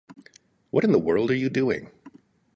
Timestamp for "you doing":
1.35-1.91